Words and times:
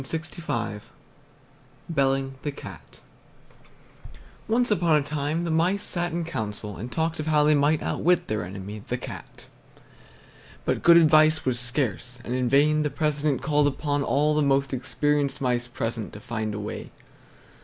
BELLING 1.91 2.33
THE 2.41 2.51
CAT 2.51 3.01
Once 4.47 4.71
upon 4.71 4.95
a 4.95 5.03
time 5.03 5.43
the 5.43 5.51
mice 5.51 5.83
sat 5.83 6.11
in 6.11 6.25
council 6.25 6.75
and 6.75 6.91
talked 6.91 7.19
of 7.19 7.27
how 7.27 7.43
they 7.43 7.53
might 7.53 7.83
outwit 7.83 8.27
their 8.27 8.43
enemy, 8.43 8.81
the 8.87 8.97
Cat. 8.97 9.45
But 10.65 10.81
good 10.81 10.97
advice 10.97 11.45
was 11.45 11.59
scarce, 11.59 12.17
and 12.25 12.33
in 12.33 12.49
vain 12.49 12.81
the 12.81 12.89
president 12.89 13.43
called 13.43 13.67
upon 13.67 14.01
all 14.01 14.33
the 14.33 14.41
most 14.41 14.73
experienced 14.73 15.39
mice 15.39 15.67
present 15.67 16.13
to 16.13 16.19
find 16.19 16.55
a 16.55 16.59
way. 16.59 16.89